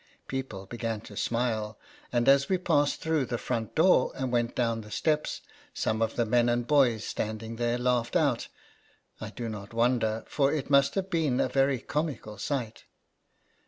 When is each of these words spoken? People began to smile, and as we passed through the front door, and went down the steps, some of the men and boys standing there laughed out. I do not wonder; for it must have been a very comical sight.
People 0.27 0.65
began 0.65 0.99
to 1.01 1.15
smile, 1.15 1.77
and 2.11 2.27
as 2.27 2.49
we 2.49 2.57
passed 2.57 3.01
through 3.01 3.23
the 3.25 3.37
front 3.37 3.75
door, 3.75 4.11
and 4.15 4.31
went 4.31 4.55
down 4.55 4.81
the 4.81 4.89
steps, 4.89 5.41
some 5.75 6.01
of 6.01 6.15
the 6.15 6.25
men 6.25 6.49
and 6.49 6.65
boys 6.65 7.03
standing 7.03 7.57
there 7.57 7.77
laughed 7.77 8.15
out. 8.15 8.47
I 9.19 9.29
do 9.29 9.47
not 9.47 9.75
wonder; 9.75 10.23
for 10.25 10.51
it 10.51 10.71
must 10.71 10.95
have 10.95 11.11
been 11.11 11.39
a 11.39 11.47
very 11.47 11.77
comical 11.77 12.39
sight. 12.39 12.85